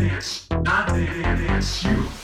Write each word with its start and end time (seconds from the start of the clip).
dance, 0.00 0.46
I 0.50 1.06
dance, 1.46 1.84
you. 1.84 2.21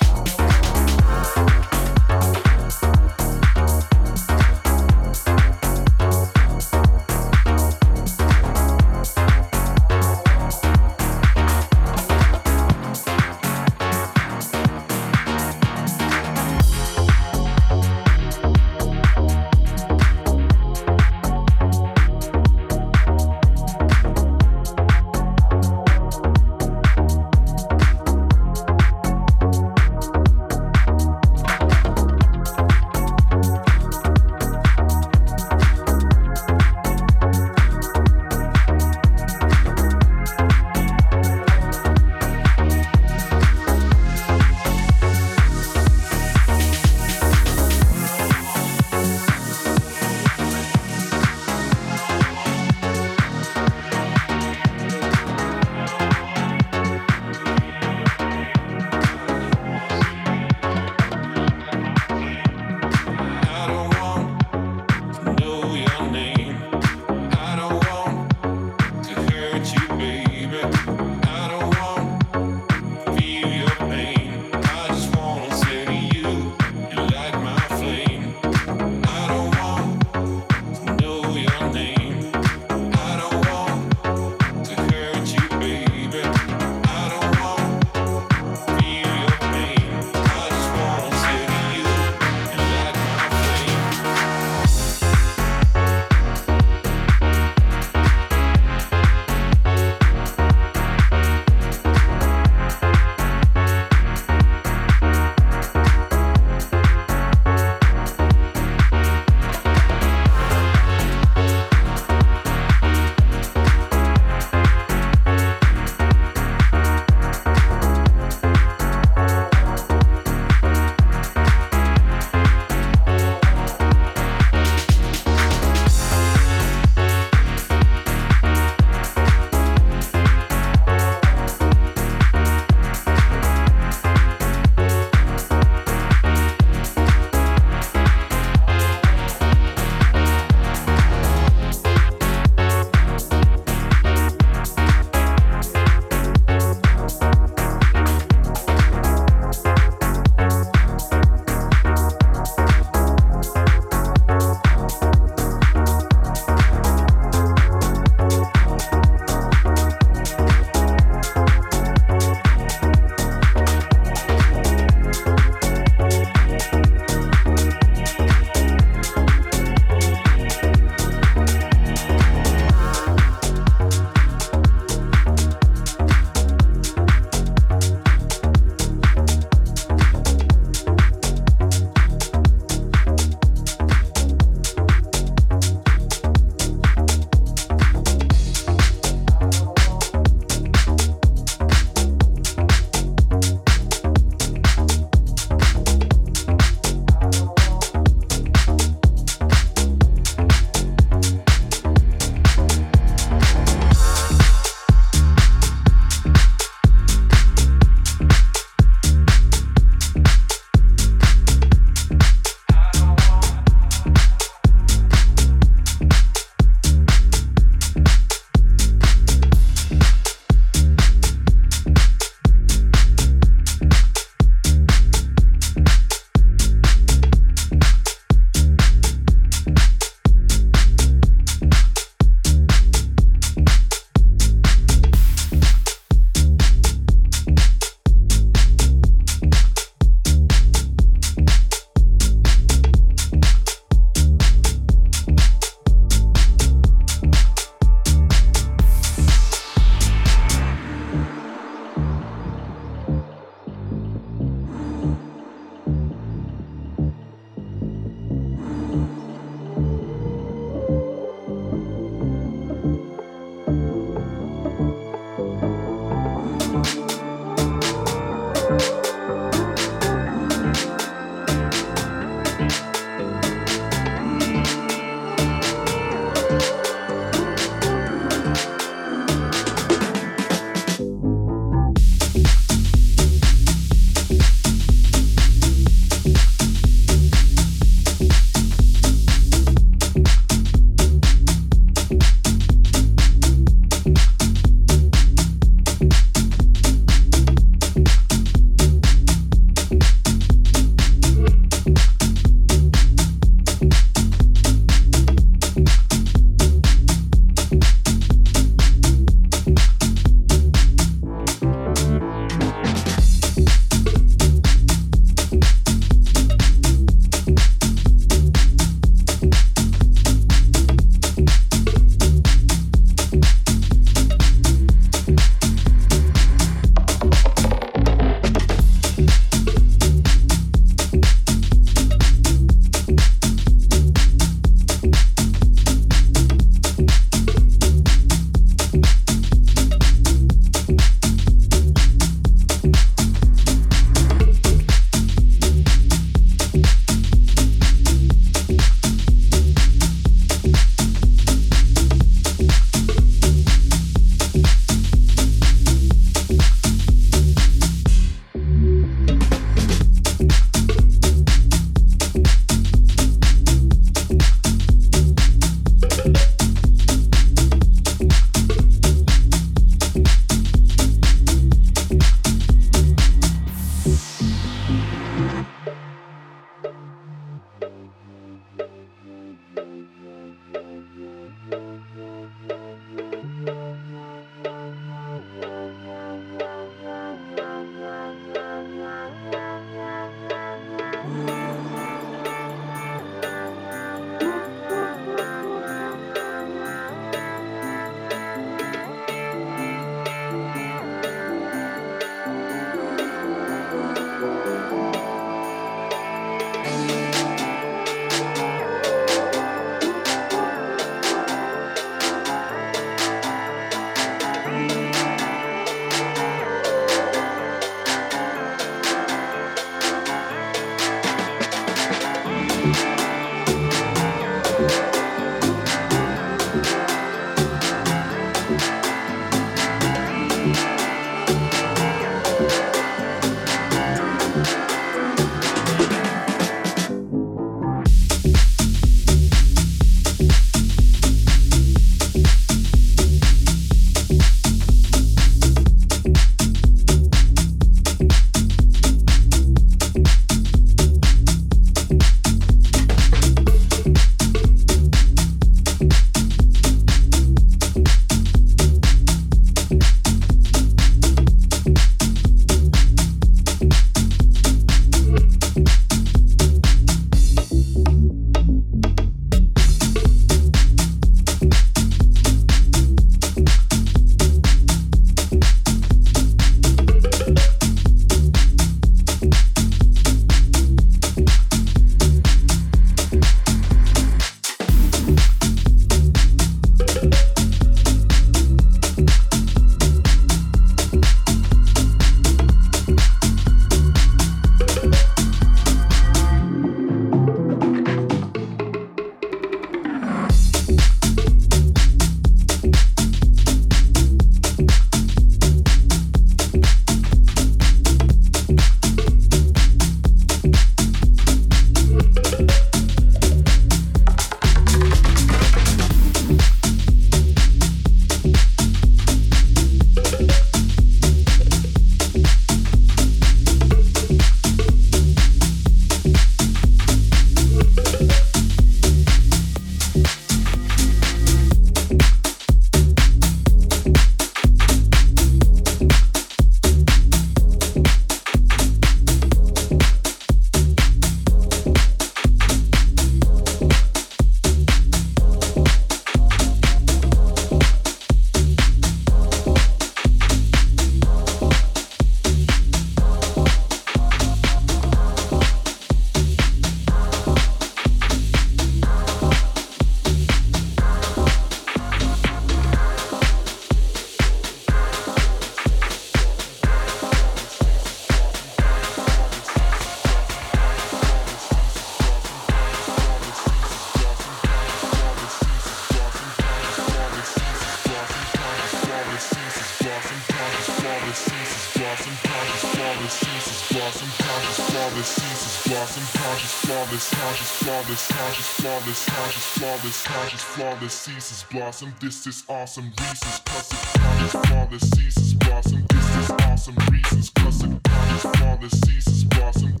blossom. 591.71 592.13
This 592.19 592.45
is 592.47 592.63
awesome 592.67 593.11
reasons. 593.19 593.61
Cause 593.65 593.91
it 593.91 594.19
causes 594.19 594.69
flawless 594.69 595.09
seasons 595.11 595.53
blossom. 595.55 596.05
This 596.09 596.35
is 596.37 596.49
awesome 596.51 596.95
reasons. 597.11 597.49
Cause 597.49 597.83
it 597.83 598.03
causes 598.03 598.59
flawless 598.59 599.01
seasons 599.01 599.43
blossom. 599.45 600.00